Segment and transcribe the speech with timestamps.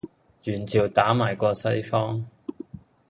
[0.45, 2.25] 元朝打埋過西方